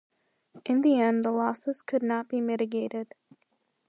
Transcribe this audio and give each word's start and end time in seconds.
In 0.65 0.81
the 0.81 0.99
end, 0.99 1.23
the 1.23 1.29
losses 1.31 1.83
could 1.83 2.01
not 2.01 2.27
be 2.27 2.41
mitigated. 2.41 3.13